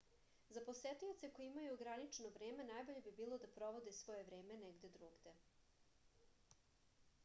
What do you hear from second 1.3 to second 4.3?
koji imaju ograničeno vreme najbolje bi bilo da provode svoje